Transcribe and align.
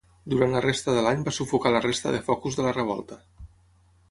Durant 0.33 0.53
la 0.55 0.61
resta 0.65 0.95
de 0.95 1.03
l'any 1.07 1.21
va 1.29 1.33
sufocar 1.39 1.75
la 1.75 1.83
resta 1.87 2.15
de 2.17 2.23
focus 2.31 2.59
de 2.61 2.67
la 2.71 2.75
revolta. 2.83 3.21